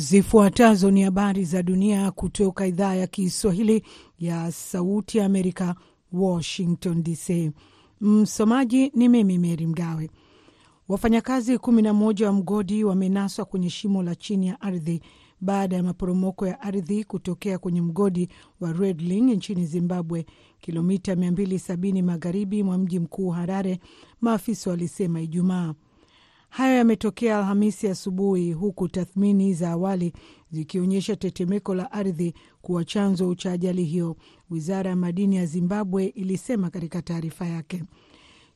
[0.00, 3.82] Zifuatazo ni habari za dunia kutoka idhaa ya Kiswahili
[4.18, 5.74] ya Sauti ya Amerika,
[6.12, 7.50] Washington DC.
[8.00, 10.10] Msomaji ni mimi Meri Mgawe.
[10.88, 15.02] Wafanyakazi kumi na moja wa mgodi wamenaswa kwenye shimo la chini ya ardhi
[15.40, 18.28] baada ya maporomoko ya ardhi kutokea kwenye mgodi
[18.60, 20.26] wa Redling nchini Zimbabwe,
[20.60, 23.80] kilomita 270 magharibi mwa mji mkuu Harare,
[24.20, 25.74] maafisa walisema Ijumaa.
[26.50, 30.12] Hayo yametokea Alhamisi asubuhi, huku tathmini za awali
[30.50, 34.16] zikionyesha tetemeko la ardhi kuwa chanzo cha ajali hiyo,
[34.50, 37.84] wizara ya madini ya Zimbabwe ilisema katika taarifa yake.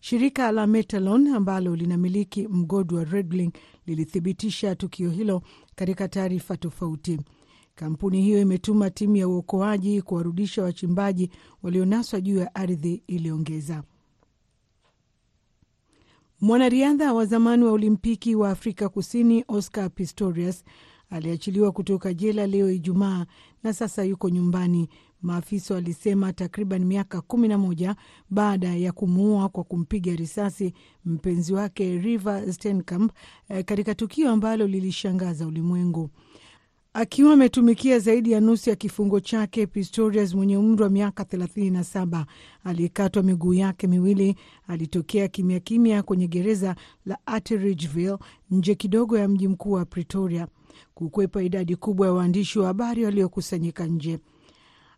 [0.00, 3.50] Shirika la Metalon ambalo linamiliki mgodi wa Redling
[3.86, 5.42] lilithibitisha tukio hilo
[5.74, 7.20] katika taarifa tofauti.
[7.74, 11.30] Kampuni hiyo imetuma timu ya uokoaji kuwarudisha wachimbaji
[11.62, 13.82] walionaswa juu ya ardhi, iliongeza.
[16.48, 20.64] Mwanariadha wa zamani wa Olimpiki wa Afrika Kusini Oscar Pistorius
[21.10, 23.26] aliachiliwa kutoka jela leo Ijumaa
[23.62, 24.88] na sasa yuko nyumbani,
[25.22, 27.96] maafisa walisema, takriban miaka kumi na moja
[28.30, 33.12] baada ya kumuua kwa kumpiga risasi mpenzi wake Reeva Steenkamp
[33.64, 36.10] katika tukio ambalo lilishangaza ulimwengu.
[36.96, 42.24] Akiwa ametumikia zaidi ya nusu ya kifungo chake, Pistorius mwenye umri wa miaka 37
[42.64, 44.36] aliyekatwa miguu yake miwili
[44.68, 48.18] alitokea kimya kimya kwenye gereza la Atteridgeville
[48.50, 50.46] nje kidogo ya mji mkuu wa Pretoria
[50.94, 54.18] kukwepa idadi kubwa ya waandishi wa habari waliokusanyika nje.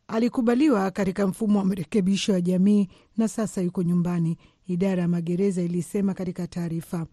[0.08, 6.14] Alikubaliwa katika mfumo wa marekebisho ya jamii na sasa yuko nyumbani, idara ya magereza ilisema
[6.14, 7.06] katika taarifa.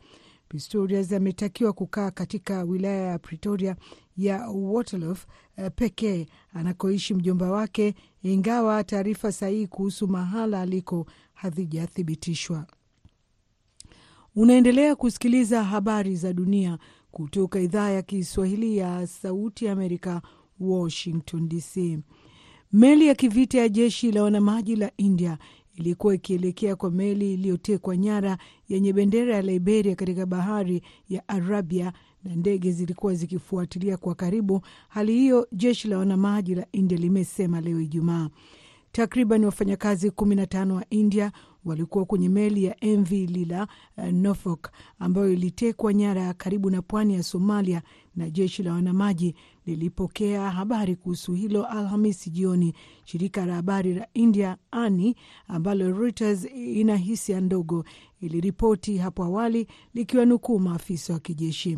[0.54, 3.76] Pistorius ametakiwa kukaa katika wilaya ya Pretoria
[4.18, 5.26] ya Waterloof
[5.58, 12.66] uh, pekee anakoishi mjomba wake, ingawa taarifa sahihi kuhusu mahala aliko hazijathibitishwa.
[14.36, 16.78] Unaendelea kusikiliza habari za dunia
[17.12, 20.22] kutoka idhaa ya Kiswahili ya Sauti ya Amerika,
[20.60, 22.00] Washington DC.
[22.74, 25.38] Meli ya kivita ya jeshi la wanamaji la India
[25.76, 28.38] ilikuwa ikielekea kwa meli iliyotekwa nyara
[28.70, 35.14] yenye bendera ya Liberia katika bahari ya Arabia na ndege zilikuwa zikifuatilia kwa karibu hali
[35.14, 38.30] hiyo, jeshi la wanamaji la India limesema leo Ijumaa.
[38.92, 41.32] Takriban wafanyakazi 15 wa India
[41.66, 43.68] walikuwa kwenye meli ya MV Lila
[43.98, 47.82] uh, Norfolk ambayo ilitekwa nyara karibu na pwani ya Somalia,
[48.16, 49.36] na jeshi la wanamaji
[49.66, 52.74] lilipokea habari kuhusu hilo Alhamisi jioni.
[53.06, 55.16] Shirika la habari la India ANI
[55.48, 57.86] ambalo Reuters ina hisia ndogo
[58.22, 61.78] iliripoti hapo awali likiwanukuu maafisa wa kijeshi.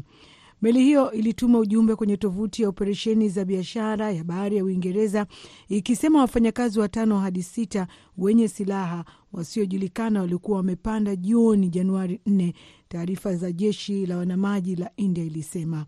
[0.61, 5.27] Meli hiyo ilituma ujumbe kwenye tovuti ya operesheni za biashara ya bahari ya Uingereza
[5.69, 7.87] ikisema wafanyakazi watano hadi sita
[8.17, 12.53] wenye silaha wasiojulikana walikuwa wamepanda jioni Januari 4,
[12.87, 15.85] taarifa za jeshi la wanamaji la India ilisema.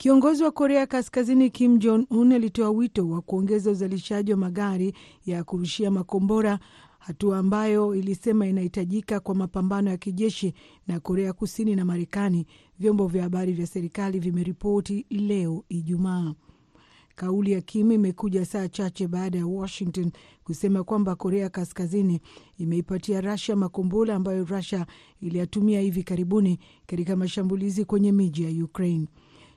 [0.00, 4.94] Kiongozi wa Korea Kaskazini Kim Jong Un alitoa wito wa kuongeza uzalishaji wa magari
[5.26, 6.58] ya kurushia makombora
[6.98, 10.54] hatua ambayo ilisema inahitajika kwa mapambano ya kijeshi
[10.86, 12.46] na Korea Kusini na Marekani,
[12.78, 16.34] vyombo vya habari vya serikali vimeripoti leo Ijumaa.
[17.16, 20.10] Kauli ya Kim imekuja saa chache baada ya Washington
[20.44, 22.20] kusema kwamba Korea Kaskazini
[22.58, 24.86] imeipatia Russia makombora ambayo Rasia
[25.22, 29.06] iliyatumia hivi karibuni katika mashambulizi kwenye miji ya Ukraine.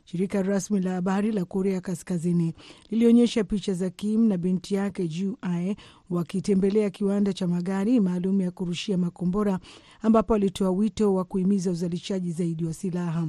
[0.06, 2.53] Shirika rasmi la habari la Korea Kaskazini
[2.90, 5.75] lilionyesha picha za Kim na binti yake Ju Ae
[6.09, 9.59] wakitembelea kiwanda cha magari maalum ya kurushia makombora
[10.02, 13.28] ambapo alitoa wito wa kuhimiza uzalishaji zaidi wa silaha.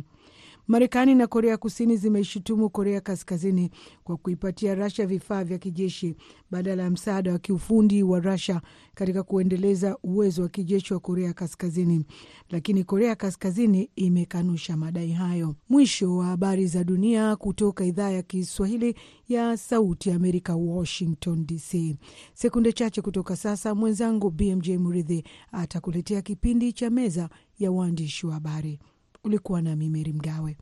[0.69, 3.71] Marekani na Korea Kusini zimeishutumu Korea Kaskazini
[4.05, 6.17] kwa kuipatia Rasha vifaa vya kijeshi
[6.51, 8.63] badala ya msaada wa kiufundi wa Rasha
[8.95, 12.05] katika kuendeleza uwezo wa kijeshi wa Korea Kaskazini,
[12.51, 15.55] lakini Korea Kaskazini imekanusha madai hayo.
[15.69, 18.95] Mwisho wa habari za dunia kutoka idhaa ya Kiswahili
[19.29, 21.97] ya Sauti ya Amerika, Washington DC.
[22.35, 27.29] Sekunde chache kutoka sasa, mwenzangu BMJ Muridhi atakuletea kipindi cha Meza
[27.59, 28.81] ya Waandishi wa Habari.
[29.25, 30.57] Ulikuwa nami Meri Mgawe.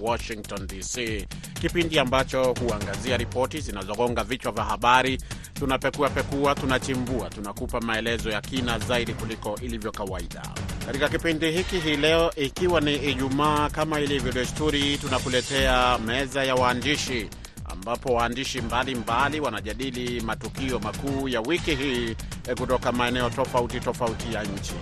[0.00, 1.26] Washington DC,
[1.60, 5.18] kipindi ambacho huangazia ripoti zinazogonga vichwa vya habari.
[5.54, 10.42] Tunapekua pekua, tunachimbua, tunakupa maelezo ya kina zaidi kuliko ilivyo kawaida.
[10.86, 17.28] Katika kipindi hiki hii leo, ikiwa ni Ijumaa, kama ilivyo desturi, tunakuletea meza ya waandishi
[17.64, 22.16] ambapo waandishi mbalimbali wanajadili matukio makuu ya wiki hii
[22.60, 24.72] kutoka maeneo tofauti tofauti ya nchi.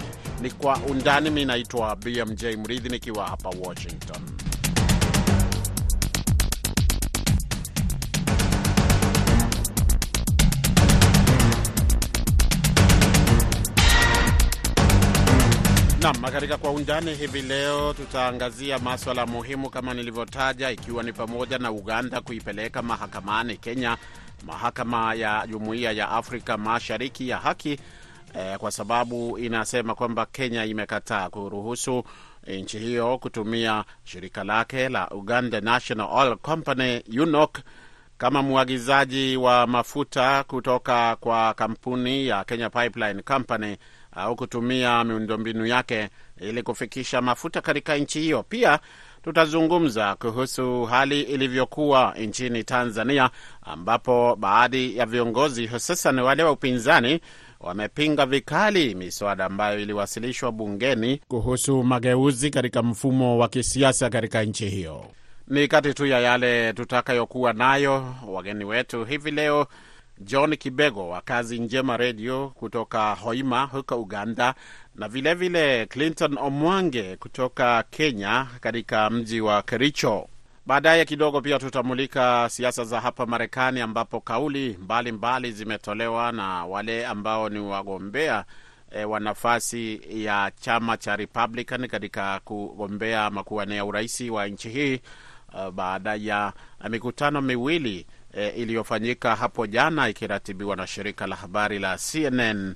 [0.40, 1.30] Ni kwa undani.
[1.30, 4.35] Mi naitwa BMJ Mridhi nikiwa hapa Washington.
[16.06, 21.72] Nam, katika kwa undani hivi leo tutaangazia maswala muhimu kama nilivyotaja, ikiwa ni pamoja na
[21.72, 23.96] Uganda kuipeleka mahakamani Kenya
[24.46, 27.78] mahakama ya Jumuiya ya Afrika Mashariki ya haki
[28.34, 32.04] eh, kwa sababu inasema kwamba Kenya imekataa kuruhusu
[32.46, 37.58] nchi hiyo kutumia shirika lake la Uganda National Oil Company UNOC
[38.18, 43.76] kama mwagizaji wa mafuta kutoka kwa kampuni ya Kenya Pipeline Company
[44.16, 46.08] au kutumia miundombinu yake
[46.40, 48.42] ili kufikisha mafuta katika nchi hiyo.
[48.42, 48.78] Pia
[49.24, 53.30] tutazungumza kuhusu hali ilivyokuwa nchini Tanzania,
[53.62, 57.20] ambapo baadhi ya viongozi hususan wale wa upinzani
[57.60, 65.04] wamepinga vikali miswada ambayo iliwasilishwa bungeni kuhusu mageuzi katika mfumo wa kisiasa katika nchi hiyo.
[65.48, 68.14] Ni kati tu ya yale tutakayokuwa nayo.
[68.28, 69.66] Wageni wetu hivi leo
[70.20, 74.54] John Kibego wa Kazi Njema Redio kutoka Hoima huko Uganda,
[74.94, 80.28] na vilevile vile Clinton Omwange kutoka Kenya katika mji wa Kericho.
[80.66, 87.06] Baadaye kidogo pia tutamulika siasa za hapa Marekani, ambapo kauli mbalimbali mbali zimetolewa na wale
[87.06, 88.44] ambao ni wagombea
[88.90, 95.00] e, wa nafasi ya chama cha Republican katika kugombea makuwania urais wa nchi hii
[95.54, 96.52] uh, baada ya
[96.90, 98.06] mikutano miwili
[98.36, 102.74] E, iliyofanyika hapo jana ikiratibiwa na shirika la habari la CNN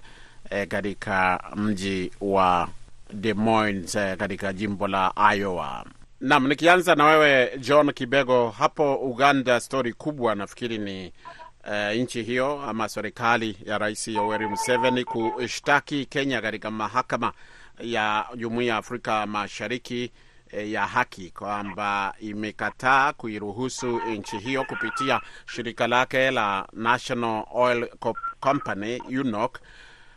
[0.69, 2.69] katika e, mji wa
[3.13, 5.85] Des Moines e, katika jimbo la Iowa.
[6.21, 11.13] Naam, nikianza na wewe John Kibego hapo Uganda, stori kubwa nafikiri ni
[11.73, 17.33] e, nchi hiyo ama serikali ya Rais Yoweri Museveni kushtaki Kenya katika mahakama
[17.81, 20.13] ya Jumuiya ya Afrika Mashariki
[20.53, 27.89] ya haki kwamba imekataa kuiruhusu nchi hiyo kupitia shirika lake la National Oil
[28.41, 29.59] Company UNOC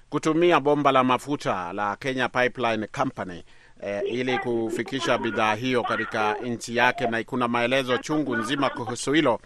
[0.10, 3.44] kutumia bomba la mafuta la Kenya Pipeline Company
[3.82, 9.40] eh, ili kufikisha bidhaa hiyo katika nchi yake, na kuna maelezo chungu nzima kuhusu hilo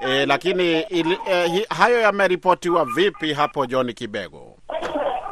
[0.00, 4.55] eh, lakini ili, eh, hayo yameripotiwa vipi hapo John Kibego?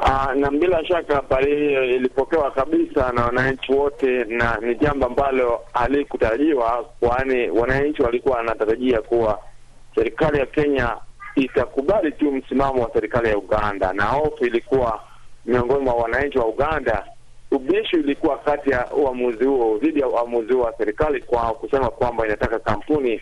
[0.05, 5.61] Uh, na bila shaka habari hiyo ilipokewa kabisa na wananchi wote, na ni jambo ambalo
[5.73, 9.39] halikutarajiwa, kwani wananchi walikuwa wanatarajia kuwa
[9.95, 10.97] serikali ya Kenya
[11.35, 14.99] itakubali tu msimamo wa serikali ya Uganda, na hofu ilikuwa
[15.45, 17.05] miongoni mwa wananchi wa Uganda.
[17.51, 22.25] Ubishi ilikuwa kati ya uamuzi huo dhidi ya uamuzi huo wa serikali kwa kusema kwamba
[22.25, 23.21] inataka kampuni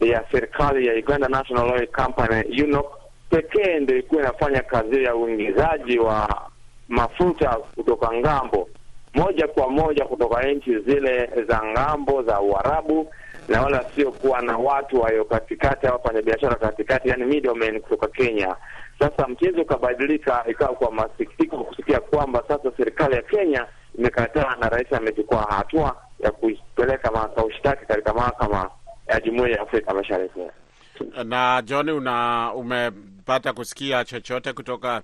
[0.00, 2.86] ya serikali ya Uganda National Oil Company UNOC
[3.30, 6.50] pekee ndio ilikuwa inafanya kazi ya uingizaji wa
[6.88, 8.68] mafuta kutoka ng'ambo
[9.16, 13.12] moja kwa moja kutoka nchi zile za ng'ambo za Uarabu,
[13.48, 18.56] na wala sio kuwa na watu wayo katikati au wafanyabiashara katikati, yani middlemen kutoka Kenya.
[18.98, 23.66] Sasa mchezo ukabadilika, ikawa kwa masikitiko kusikia kwamba sasa serikali ya Kenya
[23.98, 28.70] imekataa na rais amechukua hatua ya kuipeleka ushtaki katika mahakama
[29.08, 30.40] ya Jumuiya ya Afrika Mashariki.
[31.24, 32.52] Na John, una
[33.26, 35.02] umepata kusikia chochote kutoka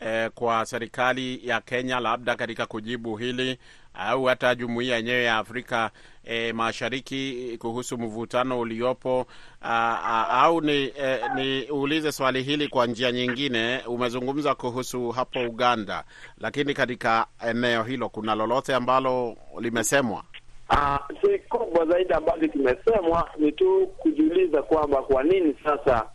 [0.00, 3.58] eh, kwa serikali ya Kenya labda katika kujibu hili
[3.94, 5.90] au hata jumuiya yenyewe ya Afrika
[6.24, 9.26] eh, Mashariki kuhusu mvutano uliopo
[9.62, 13.78] a, a, au ni eh, niulize swali hili kwa njia nyingine.
[13.86, 16.04] Umezungumza kuhusu hapo Uganda,
[16.38, 20.22] lakini katika eneo hilo kuna lolote ambalo limesemwa?
[20.70, 26.06] Uh, si kubwa zaidi ambalo kimesemwa ni tu kujiuliza kwamba kwa nini sasa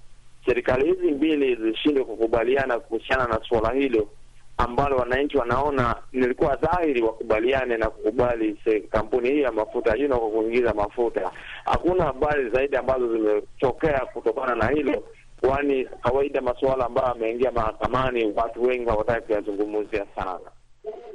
[0.49, 4.07] serikali hizi mbili zishindwe kukubaliana kuhusiana na suala hilo
[4.57, 8.57] ambalo wananchi wanaona nilikuwa dhahiri wakubaliane na kukubali
[8.91, 11.31] kampuni hii ya mafuta you kwa kuingiza mafuta.
[11.65, 15.03] Hakuna habari zaidi ambazo zimetokea kutokana na hilo,
[15.41, 20.39] kwani kawaida masuala ambayo yameingia mahakamani watu wengi hawataki kuyazungumzia sana.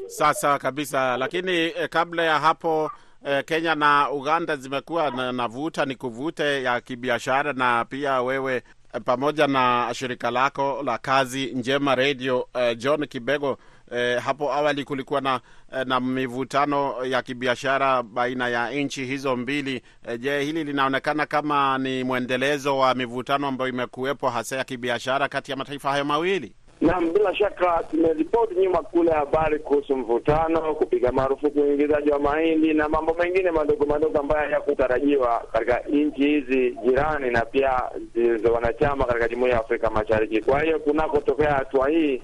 [0.06, 2.90] Sasa kabisa, lakini eh, kabla ya hapo
[3.26, 8.62] eh, Kenya na Uganda zimekuwa na, na vuta ni kuvute ya kibiashara na pia wewe
[9.04, 13.58] pamoja na shirika lako la kazi njema radio uh, John Kibego
[13.90, 15.40] Eh, hapo awali kulikuwa na
[15.86, 19.82] na mivutano ya kibiashara baina ya nchi hizo mbili.
[20.08, 25.50] Eh, je, hili linaonekana kama ni mwendelezo wa mivutano ambayo imekuwepo hasa ya kibiashara kati
[25.50, 26.54] ya mataifa hayo mawili?
[26.84, 32.88] Naam, bila shaka tumeripoti nyuma kule habari kuhusu mvutano, kupiga marufuku uingizaji wa mahindi na
[32.88, 37.82] mambo mengine madogo madogo ambayo hayakutarajiwa katika nchi hizi jirani na pia
[38.14, 40.40] zilizo wanachama katika Jumuiya ya Afrika Mashariki.
[40.40, 42.22] Kwa hiyo kunakotokea hatua hii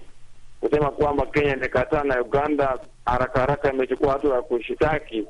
[0.60, 5.24] kusema kwamba Kenya imekataa na Uganda haraka haraka imechukua hatua ya kushitaki,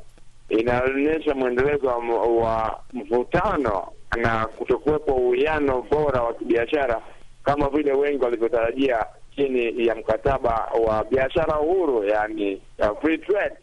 [0.49, 1.97] inaonyesha mwendelezo wa,
[2.27, 7.01] wa mvutano na kutokuwepo uwiano bora wa kibiashara
[7.45, 9.07] kama vile wengi walivyotarajia
[9.37, 12.63] chini ya mkataba wa biashara uhuru, yani
[13.01, 13.57] free trade.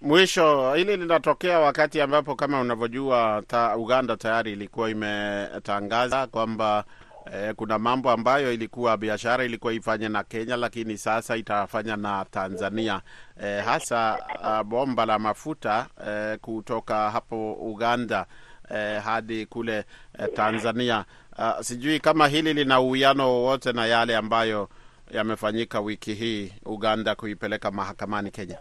[0.00, 6.84] Mwisho, hili linatokea wakati ambapo kama unavyojua ta, Uganda tayari ilikuwa imetangaza kwamba
[7.34, 13.00] eh, kuna mambo ambayo ilikuwa biashara ilikuwa ifanye na Kenya, lakini sasa itafanya na Tanzania
[13.42, 18.26] eh, hasa ah, bomba la mafuta eh, kutoka hapo Uganda
[18.74, 19.76] eh, hadi kule
[20.18, 21.04] eh, Tanzania.
[21.38, 24.68] Uh, sijui kama hili lina uwiano wowote na yale ambayo
[25.10, 28.58] yamefanyika wiki hii Uganda kuipeleka mahakamani Kenya.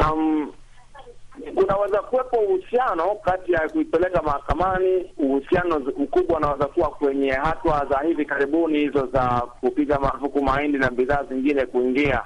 [0.00, 0.52] Um,
[1.54, 5.12] kunaweza kuwepo uhusiano kati ya kuipeleka mahakamani.
[5.16, 10.90] Uhusiano mkubwa unaweza kuwa kwenye hatua za hivi karibuni hizo za kupiga marufuku mahindi na
[10.90, 12.22] bidhaa zingine kuingia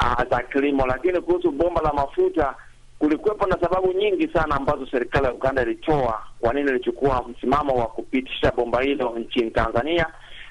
[0.00, 2.54] uh, za kilimo, lakini kuhusu bomba la mafuta
[3.00, 7.86] kulikuwepo na sababu nyingi sana ambazo serikali ya Uganda ilitoa kwa nini ilichukua msimamo wa
[7.86, 10.06] kupitisha bomba hilo nchini Tanzania,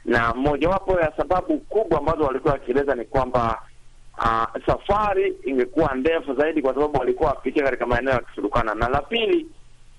[0.06, 3.62] na mojawapo ya sababu kubwa ambazo walikuwa wakieleza ni kwamba
[4.18, 9.02] uh, safari ingekuwa ndefu zaidi kwa sababu walikuwa wapitia katika maeneo ya Kisurukana, na la
[9.02, 9.46] pili,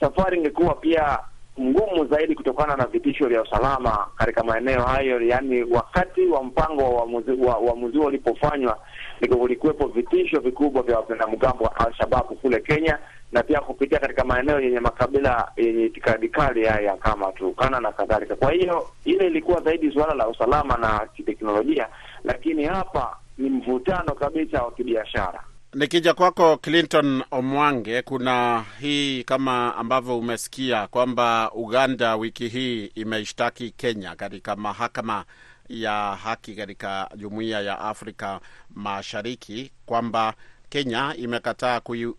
[0.00, 1.19] safari ingekuwa pia
[1.61, 5.21] ngumu zaidi kutokana na vitisho vya usalama katika maeneo hayo.
[5.23, 8.78] Yaani, wakati wa mpango wa uamuzi huo ulipofanywa,
[9.21, 12.99] ndiko kulikuwepo vitisho vikubwa vya wanamgambo wa Al-Shabaab kule Kenya,
[13.33, 18.37] na pia kupitia katika maeneo yenye makabila yenye itikadi kali haya kama Turkana na kadhalika.
[18.37, 21.89] Kwa hiyo ile ilikuwa zaidi suala la usalama na kiteknolojia,
[22.25, 25.41] lakini hapa ni mvutano kabisa wa kibiashara.
[25.75, 34.17] Nikija kwako Clinton Omwange, kuna hii kama ambavyo umesikia kwamba Uganda wiki hii imeishtaki Kenya
[34.17, 35.25] katika mahakama
[35.71, 38.41] ya haki katika Jumuiya ya Afrika
[38.75, 40.35] Mashariki kwamba
[40.69, 42.15] Kenya imekataa kui,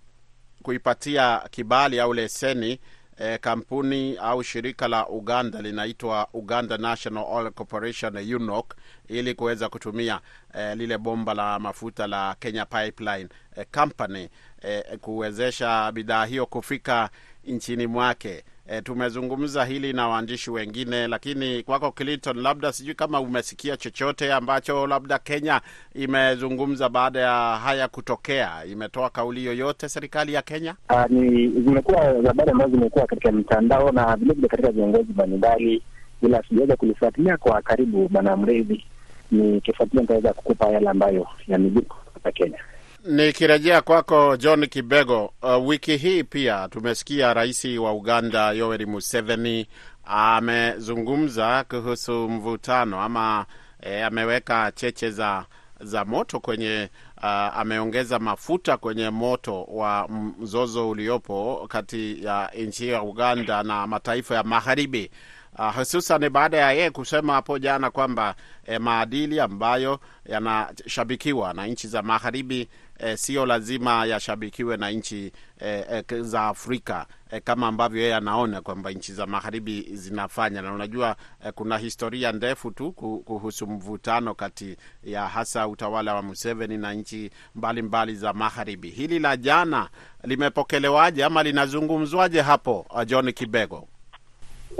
[0.63, 2.79] kuipatia kibali au leseni
[3.17, 8.73] eh, kampuni au shirika la Uganda linaitwa Uganda National Oil Corporation UNOC
[9.07, 10.19] ili kuweza kutumia
[10.53, 14.29] eh, lile bomba la mafuta la Kenya Pipeline eh, Company
[14.61, 17.09] eh, kuwezesha bidhaa hiyo kufika
[17.47, 18.43] nchini mwake.
[18.67, 24.87] E, tumezungumza hili na waandishi wengine, lakini kwako Clinton, labda sijui kama umesikia chochote ambacho
[24.87, 25.61] labda Kenya
[25.95, 28.65] imezungumza baada ya haya kutokea.
[28.65, 30.75] Imetoa kauli yoyote serikali ya Kenya?
[30.89, 35.81] Uh, ni zimekuwa habari ambazo zimekuwa katika mitandao na vilevile katika viongozi mbalimbali,
[36.21, 38.07] ila sijaweza kulifuatilia kwa karibu.
[38.09, 38.83] Bwana Mrezi,
[39.31, 42.57] nikifuatilia nitaweza kukupa yale ambayo yamejiri kutoka Kenya.
[43.05, 49.67] Nikirejea kwako John Kibego, uh, wiki hii pia tumesikia rais wa Uganda Yoweri Museveni
[50.03, 53.45] amezungumza kuhusu mvutano ama
[53.81, 55.45] e, ameweka cheche za
[55.79, 57.25] za moto kwenye uh,
[57.57, 60.07] ameongeza mafuta kwenye moto wa
[60.39, 65.11] mzozo uliopo kati ya nchi ya Uganda na mataifa ya magharibi.
[65.59, 71.87] Uh, hususan baada ya yeye kusema hapo jana kwamba eh, maadili ambayo yanashabikiwa na nchi
[71.87, 72.69] za magharibi
[73.01, 78.61] eh, sio lazima yashabikiwe na nchi eh, eh, za Afrika eh, kama ambavyo yeye anaona
[78.61, 80.61] kwamba nchi za magharibi zinafanya.
[80.61, 81.15] Na unajua
[81.45, 82.91] eh, kuna historia ndefu tu
[83.25, 88.89] kuhusu mvutano kati ya hasa utawala wa Museveni na nchi mbalimbali za magharibi.
[88.89, 89.89] Hili la jana
[90.23, 93.87] limepokelewaje ama linazungumzwaje hapo, John Kibego?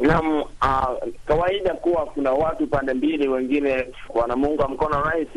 [0.02, 0.48] Naam, uh,
[1.26, 5.28] kawaida kuwa kuna watu pande mbili, wengine wanamuunga mkono rais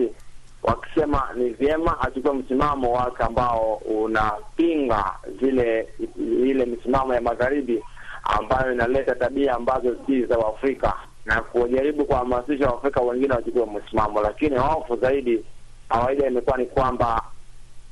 [0.64, 5.04] wakisema ni vyema achukue msimamo wake ambao unapinga
[5.42, 7.82] zile ile misimamo ya magharibi
[8.24, 10.94] ambayo inaleta tabia ambazo si za Waafrika.
[11.24, 15.44] Na kujaribu kuhamasisha Waafrika wengine wachukue msimamo, lakini hofu zaidi
[15.88, 17.22] kawaida imekuwa ni kwamba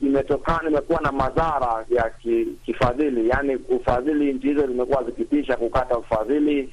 [0.00, 6.72] imetokana imekuwa na madhara ya ki, kifadhili, yaani ufadhili, nchi hizo zimekuwa zikitisha kukata ufadhili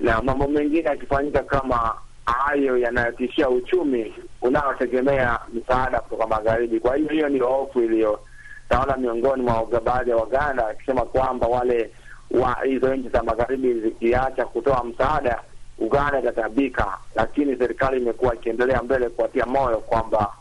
[0.00, 6.80] na mambo mengine yakifanyika kama hayo yanayotishia uchumi unaotegemea msaada kutoka magharibi.
[6.80, 11.90] Kwa hiyo hiyo ndio hofu iliyotawala miongoni mwa baadhi ya Waganda akisema kwamba wale
[12.30, 15.40] wa hizo nchi za magharibi zikiacha kutoa msaada,
[15.78, 20.32] Uganda itatabika, lakini serikali imekuwa ikiendelea mbele kuwatia moyo kwamba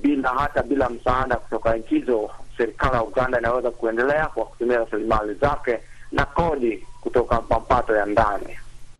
[0.00, 5.34] bila hata bila msaada kutoka nchi hizo, serikali ya Uganda inaweza kuendelea kwa kutumia rasilimali
[5.34, 5.78] zake
[6.12, 8.58] na kodi kutoka mapato ya ndani.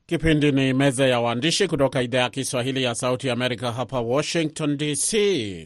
[0.09, 5.17] Kipindi ni meza ya waandishi kutoka idhaa ya Kiswahili ya Sauti Amerika hapa Washington DC.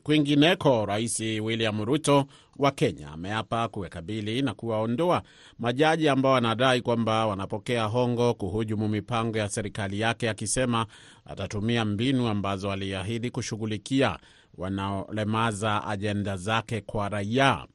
[0.02, 2.25] Kwingineko, Rais William Ruto
[2.56, 5.23] wa Kenya ameapa kuwakabili na kuwaondoa
[5.59, 10.87] majaji ambao wanadai kwamba wanapokea hongo kuhujumu mipango ya serikali yake, akisema
[11.25, 14.18] atatumia mbinu ambazo aliahidi kushughulikia
[14.59, 17.66] wanaolemaza ajenda zake kwa raia.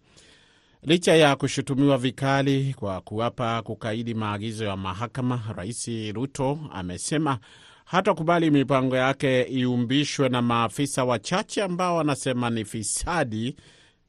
[0.86, 7.40] Licha ya kushutumiwa vikali kwa kuwapa kukaidi maagizo ya mahakama, Rais Ruto amesema
[7.86, 13.56] hatakubali mipango yake iumbishwe na maafisa wachache ambao wanasema ni fisadi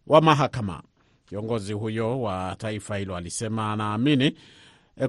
[0.06, 0.82] wa mahakama.
[1.28, 4.34] Kiongozi huyo wa taifa hilo alisema anaamini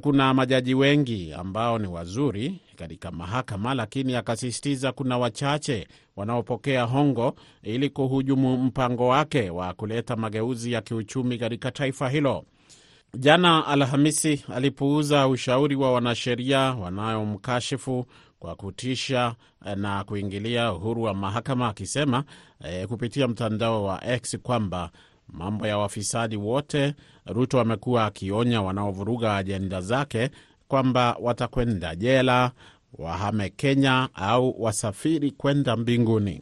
[0.01, 7.89] kuna majaji wengi ambao ni wazuri katika mahakama, lakini akasisitiza kuna wachache wanaopokea hongo ili
[7.89, 12.45] kuhujumu mpango wake wa kuleta mageuzi ya kiuchumi katika taifa hilo.
[13.17, 18.05] Jana Alhamisi alipuuza ushauri wa wanasheria wanayomkashifu
[18.39, 19.35] kwa kutisha
[19.75, 22.23] na kuingilia uhuru wa mahakama, akisema
[22.63, 24.91] e, kupitia mtandao wa X kwamba
[25.29, 26.93] mambo ya wafisadi wote.
[27.25, 30.29] Ruto amekuwa akionya wanaovuruga ajenda zake
[30.67, 32.51] kwamba watakwenda jela,
[32.93, 36.41] wahame Kenya au wasafiri kwenda mbinguni.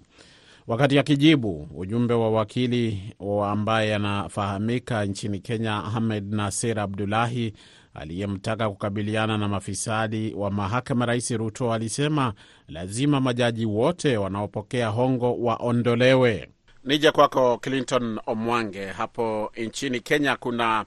[0.67, 3.13] Wakati akijibu ujumbe wa wakili
[3.45, 7.53] ambaye anafahamika nchini Kenya, Ahmed Nasir Abdulahi,
[7.93, 12.33] aliyemtaka kukabiliana na mafisadi wa mahakama, Rais Ruto alisema
[12.67, 16.49] lazima majaji wote wanaopokea hongo waondolewe.
[16.85, 18.85] Nije kwako Clinton Omwange.
[18.85, 20.85] Hapo nchini Kenya kuna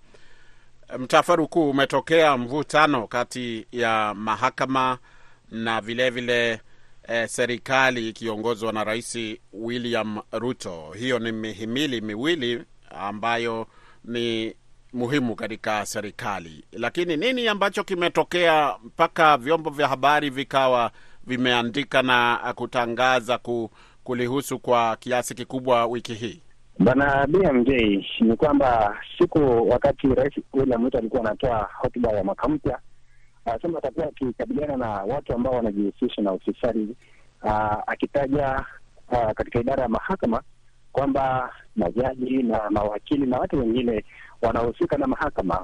[0.98, 4.98] mtafaruku umetokea, mvutano kati ya mahakama
[5.50, 6.60] na vilevile vile,
[7.22, 9.18] eh, serikali ikiongozwa na Rais
[9.52, 10.92] William Ruto.
[10.98, 13.66] Hiyo ni mihimili miwili ambayo
[14.04, 14.54] ni
[14.92, 20.90] muhimu katika serikali, lakini nini ambacho kimetokea mpaka vyombo vya habari vikawa
[21.26, 23.70] vimeandika na kutangaza ku
[24.12, 26.42] kulihusu kwa kiasi kikubwa wiki hii?
[26.78, 27.68] Bwana BMJ,
[28.20, 32.78] ni kwamba siku wakati Rais William Ruto alikuwa anatoa hotuba ya mwaka mpya,
[33.44, 36.88] anasema atakuwa akikabiliana na watu ambao wanajihusisha na ufisadi,
[37.86, 38.64] akitaja
[39.12, 40.42] aa, katika idara ya mahakama
[40.92, 44.04] kwamba majaji na mawakili na watu wengine
[44.42, 45.54] wanahusika na mahakama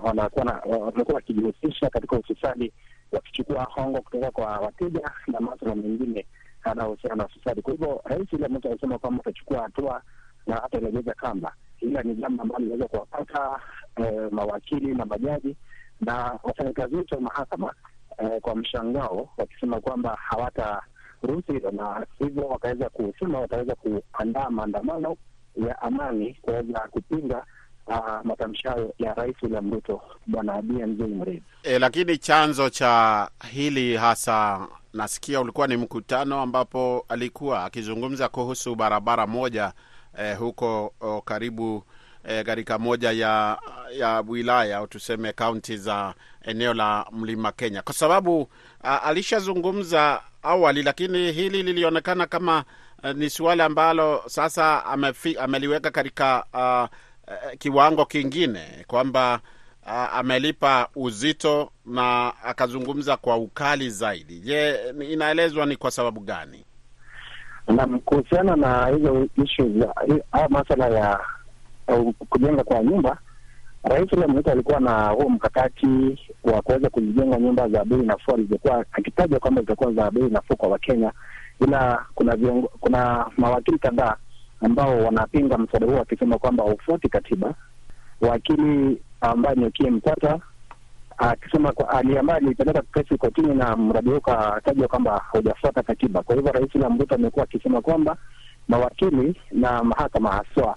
[0.66, 2.72] wamekuwa wakijihusisha katika ufisadi,
[3.12, 6.26] wakichukua hongo kutoka kwa wateja na maswala mengine
[6.64, 7.62] anahusiana na ufisadi.
[7.62, 10.02] Kwa hivyo rais William Ruto alisema kwamba atachukua hatua
[10.46, 13.60] na hata ilegeza kamba, ila ni jambo ambalo linaweza kuwapata
[13.96, 15.56] eh, mawakili na majaji
[16.00, 17.74] na wafanyakazi wote wa mahakama
[18.18, 25.16] eh, kwa mshangao, wakisema kwamba hawataruhusu hilo, na hivyo wakaweza kusema wataweza kuandaa maandamano
[25.56, 27.46] ya amani kuweza kupinga
[27.86, 30.00] uh, matamshi hayo ya rais William Ruto.
[30.26, 31.42] Bwana BMJ Mridhi.
[31.62, 39.26] E, lakini chanzo cha hili hasa nasikia ulikuwa ni mkutano ambapo alikuwa akizungumza kuhusu barabara
[39.26, 39.72] moja
[40.18, 41.84] eh, huko oh, karibu
[42.44, 43.58] katika eh, moja ya
[43.98, 48.48] ya wilaya au tuseme kaunti za eneo la Mlima Kenya, kwa sababu
[48.82, 52.64] alishazungumza awali, lakini hili lilionekana kama
[53.02, 56.88] eh, ni suala ambalo sasa amefi, ameliweka katika a,
[57.26, 59.40] a, kiwango kingine kwamba
[59.86, 64.40] a, amelipa uzito na akazungumza kwa ukali zaidi.
[64.40, 64.76] Je,
[65.12, 66.64] inaelezwa ni kwa sababu gani?
[67.68, 69.94] Naam, kuhusiana na hizo ishu za
[70.32, 71.20] haya masala ya
[72.30, 73.18] kujenga kwa nyumba,
[73.84, 78.84] Rais William Ruto alikuwa na huo mkakati wa kuweza kuzijenga nyumba za bei nafuu alizokuwa
[78.92, 81.12] akitaja kwamba zitakuwa za bei nafuu kwa Wakenya,
[81.60, 84.16] ila kuna viongo, kuna mawakili kadhaa
[84.64, 87.54] ambao wanapinga mswada huo wakisema kwamba haufuati katiba.
[88.20, 90.38] Wakili ambaye ni Okiya Mtata
[91.18, 96.22] akisema ambaye alipeleka kesi kotini na mradi huo ukatajwa kwamba haujafuata katiba.
[96.22, 98.16] Kwa hivyo Rais William Ruto amekuwa akisema kwamba
[98.68, 100.76] mawakili na mahakama haswa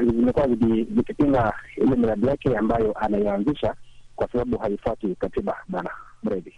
[0.00, 0.48] zimekuwa
[0.96, 3.74] zikipinga ile miradi yake ambayo anaianzisha
[4.16, 5.56] kwa sababu haifuati katiba.
[5.68, 5.90] Bwana
[6.22, 6.54] Mredi.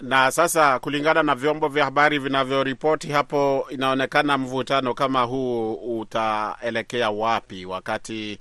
[0.00, 7.66] Na sasa kulingana na vyombo vya habari vinavyoripoti hapo, inaonekana mvutano kama huu utaelekea wapi
[7.66, 8.38] wakati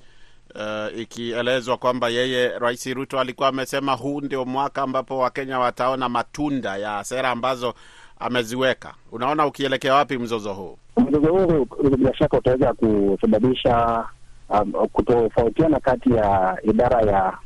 [0.56, 6.78] Uh, ikielezwa kwamba yeye Rais Ruto alikuwa amesema huu ndio mwaka ambapo Wakenya wataona matunda
[6.78, 7.74] ya sera ambazo
[8.20, 8.94] ameziweka.
[9.12, 10.78] Unaona ukielekea wapi mzozo huu?
[10.98, 11.68] Mzozo huu
[11.98, 14.06] bila shaka utaweza kusababisha
[14.50, 17.38] um, kutofautiana kati ya idara ya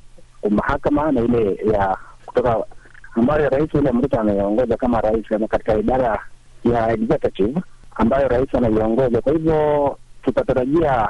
[0.50, 2.58] mahakama na ile ya kutoka
[3.16, 6.20] ambayo Rais William Ruto anaiongoza kama rais katika idara
[6.74, 7.62] ya executive
[7.96, 9.22] ambayo rais anaiongoza.
[9.22, 11.10] Kwa hivyo tutatarajia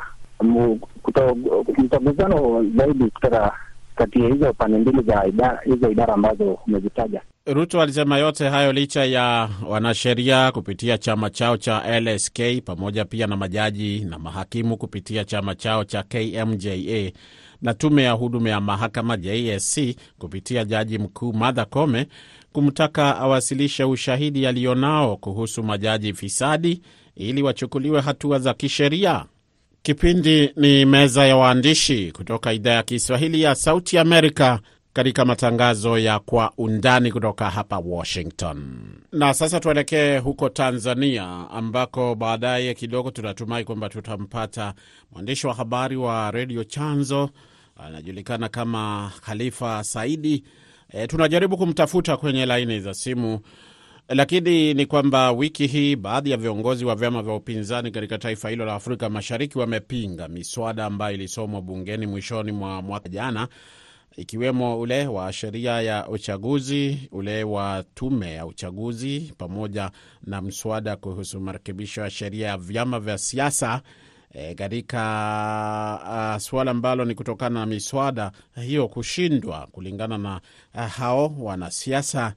[1.78, 3.54] mtaguzano zaidi kutoka
[3.96, 7.22] kati ya hizo pande mbili za hizo idara ambazo umezitaja.
[7.46, 13.38] Ruto alisema yote hayo licha ya wanasheria kupitia chama chao cha LSK pamoja pia na
[13.38, 17.12] majaji na mahakimu kupitia chama chao cha KMJA
[17.64, 19.80] na tume ya huduma ya mahakama JSC
[20.20, 22.08] kupitia jaji mkuu Martha Koome
[22.52, 26.82] kumtaka awasilishe ushahidi alionao kuhusu majaji fisadi
[27.16, 29.26] ili wachukuliwe hatua za kisheria.
[29.84, 34.60] Kipindi ni meza ya waandishi kutoka idhaa ya Kiswahili ya Sauti Amerika
[34.94, 38.80] katika matangazo ya Kwa Undani kutoka hapa Washington.
[39.12, 44.74] Na sasa tuelekee huko Tanzania, ambako baadaye kidogo tunatumai kwamba tutampata
[45.12, 47.30] mwandishi wa habari wa redio Chanzo,
[47.76, 50.44] anajulikana kama Khalifa Saidi.
[50.90, 53.40] E, tunajaribu kumtafuta kwenye laini za simu,
[54.10, 58.66] lakini ni kwamba wiki hii baadhi ya viongozi wa vyama vya upinzani katika taifa hilo
[58.66, 63.48] la Afrika Mashariki wamepinga miswada ambayo ilisomwa bungeni mwishoni mwa mwaka jana
[64.18, 69.92] ikiwemo ule wa sheria ya uchaguzi, ule wa tume ya uchaguzi, pamoja
[70.24, 73.82] na mswada kuhusu marekebisho ya sheria ya vyama vya siasa
[74.56, 75.00] katika
[76.40, 80.42] suala ambalo ni kutokana na miswada hiyo kushindwa, kulingana na
[80.76, 82.34] uh, hao wanasiasa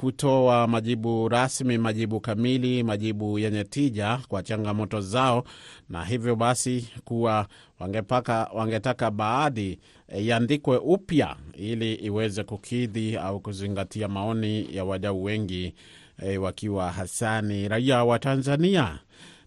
[0.00, 5.44] kutoa majibu rasmi, majibu kamili, majibu yenye tija kwa changamoto zao,
[5.88, 7.46] na hivyo basi kuwa
[7.80, 9.78] wangepaka, wangetaka baadhi
[10.18, 15.74] iandikwe e, upya ili iweze kukidhi au kuzingatia maoni ya wadau wengi
[16.22, 18.98] e, wakiwa hasani raia wa Tanzania.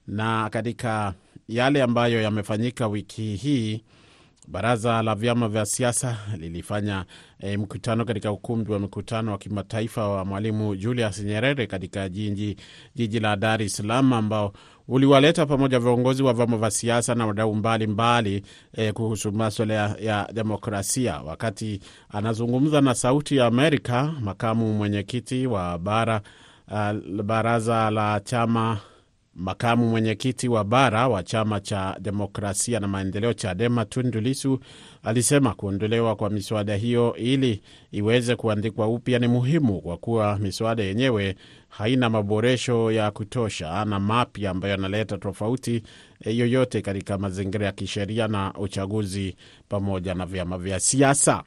[0.08, 1.14] Na katika
[1.48, 3.84] yale ambayo yamefanyika wiki hii
[4.48, 7.06] Baraza la vyama vya siasa lilifanya
[7.40, 12.56] e, mkutano katika ukumbi wa mikutano wa kimataifa wa Mwalimu Julius Nyerere katika jiji,
[12.96, 14.54] jiji la Dar es Salaam ambao
[14.88, 20.30] uliwaleta pamoja viongozi wa vyama vya siasa na wadau mbalimbali e, kuhusu maswala ya, ya
[20.34, 21.18] demokrasia.
[21.22, 21.80] Wakati
[22.10, 26.22] anazungumza na Sauti ya Amerika, makamu mwenyekiti wa bara,
[26.72, 28.78] uh, baraza la chama
[29.36, 34.60] makamu mwenyekiti wa bara wa chama cha demokrasia na maendeleo Chadema, Tundu Lissu
[35.04, 41.36] alisema kuondolewa kwa miswada hiyo ili iweze kuandikwa upya ni muhimu kwa kuwa miswada yenyewe
[41.70, 45.84] haina maboresho ya kutosha na mapya ambayo yanaleta tofauti
[46.26, 49.36] yoyote katika mazingira ya kisheria na uchaguzi
[49.70, 51.44] pamoja na vyama vya siasa.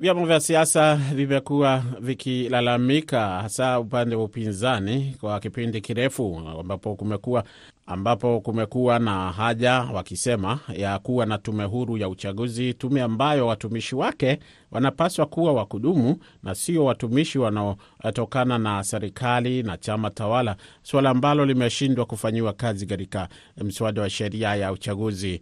[0.00, 7.44] Vyama vya siasa vimekuwa vikilalamika hasa upande wa upinzani kwa kipindi kirefu, ambapo kumekuwa
[7.86, 13.94] ambapo kumekuwa na haja wakisema ya kuwa na tume huru ya uchaguzi, tume ambayo watumishi
[13.96, 14.38] wake
[14.70, 21.44] wanapaswa kuwa wa kudumu na sio watumishi wanaotokana na serikali na chama tawala, suala ambalo
[21.46, 25.40] limeshindwa kufanyiwa kazi katika mswada wa sheria ya uchaguzi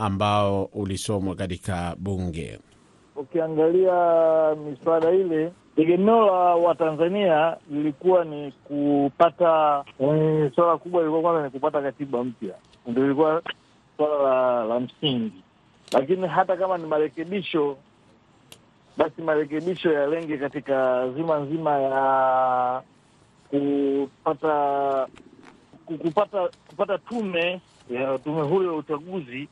[0.00, 2.58] ambao ulisomwa katika bunge.
[3.16, 11.50] Ukiangalia miswada ile, tegemeo la Watanzania lilikuwa ni kupata e, swala kubwa lilikuwa kwanza ni
[11.50, 12.54] kupata katiba mpya,
[12.86, 13.42] ndio ilikuwa
[13.96, 15.42] swala la, la msingi.
[15.92, 17.76] Lakini hata kama ni marekebisho,
[18.96, 22.82] basi marekebisho yalenge katika zima nzima ya
[23.50, 25.06] kupata
[25.86, 29.48] kupata kupata tume ya tume huru ya uchaguzi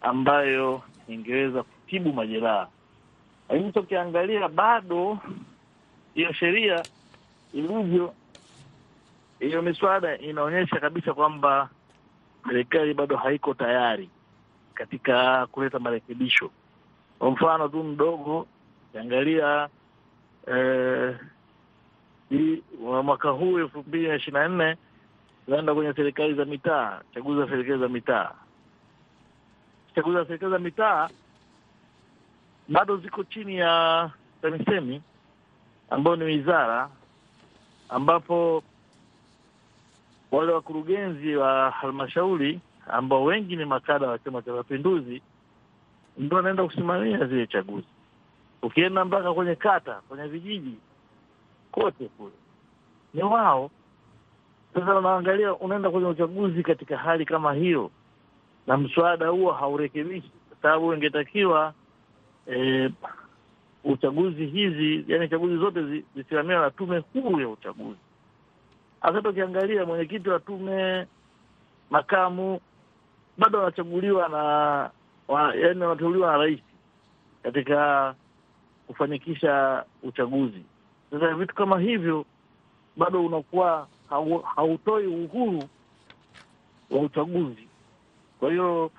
[0.00, 2.68] ambayo ingeweza kutibu majeraha
[3.48, 5.18] lakini tukiangalia bado
[6.14, 6.82] hiyo sheria
[7.52, 8.14] ilivyo,
[9.40, 11.68] hiyo miswada inaonyesha kabisa kwamba
[12.48, 14.10] serikali bado haiko tayari
[14.74, 16.50] katika kuleta marekebisho.
[17.18, 18.46] Kwa mfano tu mdogo,
[18.88, 19.68] ukiangalia
[20.46, 21.16] eh,
[23.04, 24.76] mwaka huu elfu mbili na ishirini na nne
[25.44, 28.30] tunaenda kwenye serikali za mitaa, chaguzi za serikali za mitaa,
[29.94, 31.08] chaguzi za serikali za mitaa
[32.68, 34.10] bado ziko chini ya
[34.42, 35.02] TAMISEMI
[35.90, 36.88] ambayo ni wizara,
[37.88, 38.62] ambapo
[40.30, 45.22] wale wakurugenzi wa halmashauri ambao wengi ni makada wa Chama cha Mapinduzi
[46.18, 47.86] ndio wanaenda kusimamia zile chaguzi.
[48.62, 50.74] Ukienda mpaka kwenye kata, kwenye vijiji,
[51.72, 52.32] kote kule
[53.14, 53.70] ni wao.
[54.74, 57.90] Sasa unaangalia, unaenda kwenye uchaguzi katika hali kama hiyo,
[58.66, 61.74] na mswada huo haurekebishi, kwa sababu ingetakiwa
[62.52, 62.90] E,
[63.84, 67.98] uchaguzi hizi yani chaguzi zote zisimamiwa na tume huru ya uchaguzi.
[69.00, 71.06] Hasa ukiangalia mwenyekiti wa tume,
[71.90, 72.60] makamu
[73.38, 74.38] bado wanachaguliwa na
[75.28, 76.60] wa, yani wanateuliwa na rais
[77.42, 78.14] katika
[78.86, 80.64] kufanikisha uchaguzi.
[81.10, 82.24] Sasa vitu kama hivyo
[82.96, 83.88] bado unakuwa
[84.56, 85.64] hautoi uhuru
[86.90, 87.68] wa uchaguzi.
[88.40, 88.90] Kwa hiyo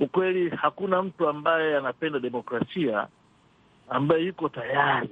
[0.00, 3.06] ukweli, hakuna mtu ambaye anapenda demokrasia
[3.88, 5.08] ambaye yuko tayari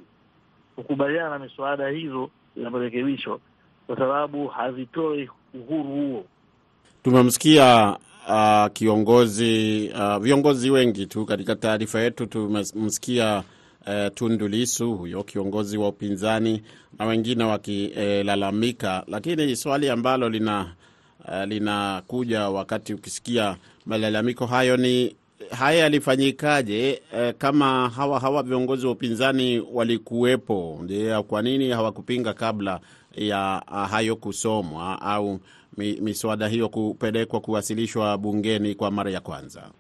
[0.77, 3.41] kukubaliana na miswada hizo ya marekebisho,
[3.87, 6.25] kwa sababu hazitoi uhuru huo.
[7.03, 7.97] Tumemsikia
[8.29, 13.43] uh, kiongozi uh, viongozi wengi tu katika taarifa yetu tumemsikia
[13.87, 16.63] uh, Tundu Lissu, huyo kiongozi wa upinzani
[16.99, 20.75] na wengine wakilalamika, uh, lakini swali ambalo lina
[21.29, 25.17] uh, linakuja wakati ukisikia malalamiko hayo ni
[25.59, 27.03] haya yalifanyikaje?
[27.15, 30.85] Eh, kama hawa hawa viongozi wa upinzani walikuwepo,
[31.29, 32.81] kwa nini hawakupinga kabla
[33.15, 35.41] ya hayo kusomwa au
[35.77, 39.71] miswada hiyo kupelekwa kuwasilishwa bungeni kwa mara ya kwanza?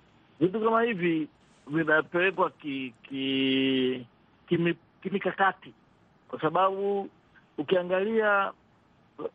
[0.40, 1.28] Vitu kama hivi
[1.66, 2.50] vinapelekwa
[5.00, 5.74] kimikakati ki, ki
[6.28, 7.08] kwa sababu
[7.58, 8.52] ukiangalia
[9.18, 9.28] uh,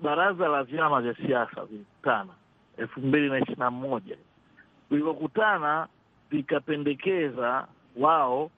[0.00, 2.32] baraza la vyama vya siasa vilikutana
[2.78, 4.16] elfu mbili na ishirini na moja
[4.90, 5.88] vilivyokutana
[6.30, 8.50] vikapendekeza wao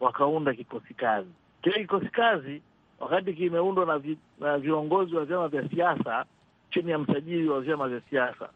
[0.00, 1.30] wakaunda kikosi kazi.
[1.62, 2.62] Kile kikosi kazi
[3.00, 6.24] wakati kimeundwa na, vi, na viongozi wa vyama vya siasa
[6.70, 8.48] chini ya msajili wa vyama vya siasa,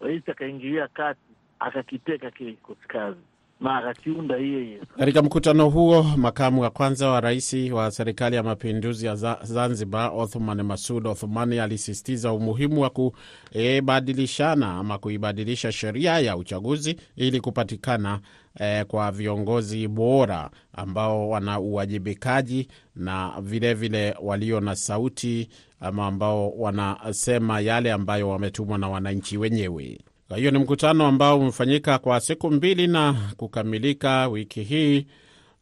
[0.00, 1.20] rais akaingilia kati
[1.58, 3.20] akakiteka kile kikosi kazi
[3.62, 4.78] na akakiunda yeye.
[4.98, 10.62] Katika mkutano huo, makamu wa kwanza wa rais wa serikali ya mapinduzi ya Zanzibar, Othman
[10.62, 18.20] Masud Othmani, alisisitiza umuhimu wa kubadilishana ama kuibadilisha sheria ya uchaguzi ili kupatikana
[18.60, 23.74] eh, kwa viongozi bora ambao wana uwajibikaji na vilevile
[24.10, 25.48] vile walio na sauti
[25.80, 29.98] ama ambao wanasema yale ambayo wametumwa na wananchi wenyewe.
[30.32, 35.06] Kwa hiyo ni mkutano ambao umefanyika kwa siku mbili na kukamilika wiki hii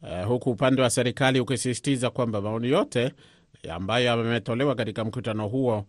[0.03, 3.13] uh, huku upande wa serikali ukisisitiza kwamba maoni yote
[3.71, 5.85] ambayo yametolewa katika mkutano huo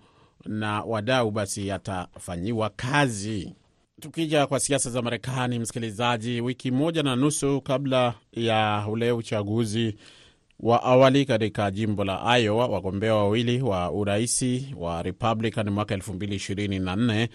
[0.45, 3.55] na wadau basi yatafanyiwa kazi.
[3.99, 9.95] Tukija kwa siasa za Marekani, msikilizaji, wiki moja na nusu kabla ya ule uchaguzi
[10.59, 17.27] wa awali katika jimbo la Iowa, wagombea wawili wa uraisi wa Republican mwaka 2024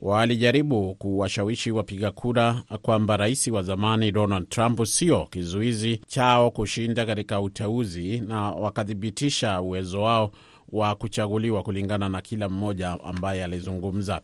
[0.00, 7.40] walijaribu kuwashawishi wapiga kura kwamba rais wa zamani Donald Trump sio kizuizi chao kushinda katika
[7.40, 10.30] uteuzi, na wakathibitisha uwezo wao
[10.72, 14.20] wa kuchaguliwa kulingana na kila mmoja ambaye alizungumza.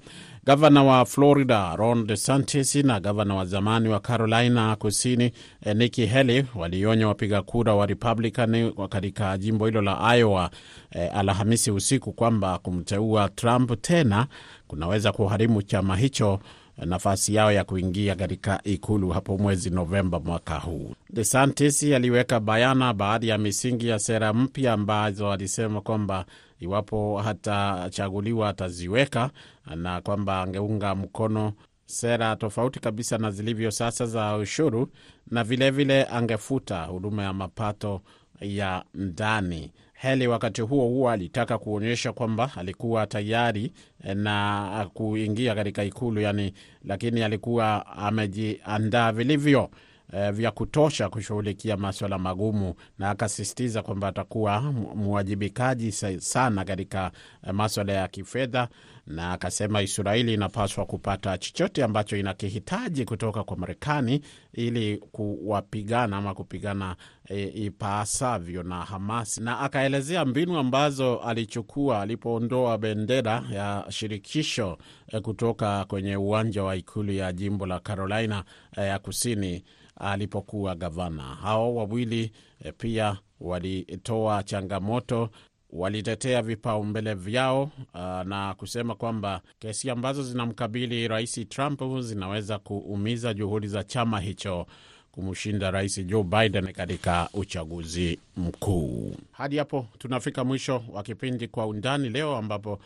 [0.47, 5.33] Gavana wa Florida Ron DeSantis na gavana wa zamani wa Carolina Kusini
[5.75, 10.51] Nikki Haley walionya wapiga kura wa Republican katika jimbo hilo la Iowa
[10.91, 14.27] eh, Alhamisi usiku kwamba kumteua Trump tena
[14.67, 16.41] kunaweza kuharimu chama hicho
[16.79, 20.95] nafasi yao ya kuingia katika ikulu hapo mwezi Novemba mwaka huu.
[21.11, 26.25] DeSantis aliweka bayana baadhi ya misingi ya sera mpya ambazo alisema kwamba
[26.61, 29.31] iwapo hatachaguliwa ataziweka
[29.77, 31.53] na kwamba angeunga mkono
[31.87, 34.89] sera tofauti kabisa na zilivyo sasa za ushuru
[35.31, 38.01] na vilevile vile angefuta huduma ya mapato
[38.41, 39.73] ya ndani.
[39.95, 43.73] Heli wakati huo huo alitaka kuonyesha kwamba alikuwa tayari
[44.15, 46.53] na kuingia katika ikulu yani,
[46.85, 49.71] lakini alikuwa amejiandaa vilivyo
[50.13, 54.61] e, vya kutosha kushughulikia maswala magumu, na akasisitiza kwamba atakuwa
[54.95, 57.11] mwajibikaji sana katika
[57.53, 58.69] maswala ya kifedha,
[59.07, 64.21] na akasema Israeli inapaswa kupata chochote ambacho inakihitaji kutoka kwa Marekani
[64.53, 66.97] ili kuwapigana ama kupigana
[67.29, 75.85] e, ipasavyo na Hamas, na akaelezea mbinu ambazo alichukua alipoondoa bendera ya shirikisho e, kutoka
[75.85, 78.45] kwenye uwanja wa ikulu ya jimbo la Carolina
[78.77, 79.65] e, ya kusini
[79.97, 81.23] alipokuwa gavana.
[81.23, 82.33] Hao wawili
[82.65, 85.31] e, pia walitoa changamoto
[85.75, 93.67] walitetea vipaumbele vyao uh, na kusema kwamba kesi ambazo zinamkabili rais Trump zinaweza kuumiza juhudi
[93.69, 94.67] za chama hicho
[95.13, 99.17] kumshinda rais Joe Biden katika uchaguzi mkuu.
[99.33, 102.81] Hadi hapo tunafika mwisho wa kipindi Kwa Undani leo, ambapo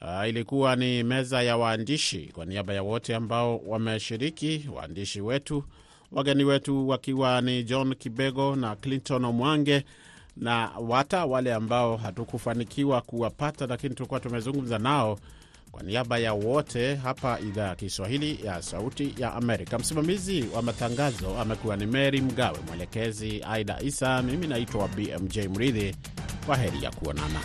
[0.00, 2.30] uh, ilikuwa ni meza ya waandishi.
[2.32, 5.64] Kwa niaba ya wote ambao wameshiriki, waandishi wetu,
[6.12, 9.84] wageni wetu wakiwa ni John Kibego na Clinton Omwange
[10.36, 15.18] na hata wale ambao hatukufanikiwa kuwapata, lakini tulikuwa tumezungumza nao.
[15.72, 21.38] Kwa niaba ya wote hapa idhaa ya Kiswahili ya Sauti ya Amerika, msimamizi wa matangazo
[21.38, 25.96] amekuwa ni Mary Mgawe, mwelekezi Aida Isa, mimi naitwa BMJ Mridhi.
[26.46, 27.40] Kwa heri ya kuonana.